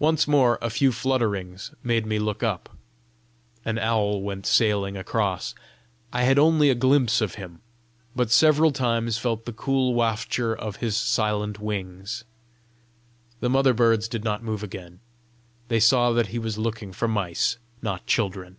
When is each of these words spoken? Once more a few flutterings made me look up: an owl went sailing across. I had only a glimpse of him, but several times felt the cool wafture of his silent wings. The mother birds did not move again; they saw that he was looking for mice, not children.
Once 0.00 0.26
more 0.26 0.58
a 0.60 0.68
few 0.68 0.90
flutterings 0.90 1.72
made 1.84 2.04
me 2.04 2.18
look 2.18 2.42
up: 2.42 2.68
an 3.64 3.78
owl 3.78 4.20
went 4.22 4.44
sailing 4.44 4.96
across. 4.96 5.54
I 6.12 6.24
had 6.24 6.36
only 6.36 6.68
a 6.68 6.74
glimpse 6.74 7.20
of 7.20 7.36
him, 7.36 7.60
but 8.16 8.32
several 8.32 8.72
times 8.72 9.18
felt 9.18 9.44
the 9.44 9.52
cool 9.52 9.94
wafture 9.94 10.52
of 10.52 10.78
his 10.78 10.96
silent 10.96 11.60
wings. 11.60 12.24
The 13.38 13.48
mother 13.50 13.72
birds 13.72 14.08
did 14.08 14.24
not 14.24 14.42
move 14.42 14.64
again; 14.64 14.98
they 15.68 15.78
saw 15.78 16.10
that 16.10 16.26
he 16.34 16.40
was 16.40 16.58
looking 16.58 16.92
for 16.92 17.06
mice, 17.06 17.56
not 17.80 18.06
children. 18.08 18.56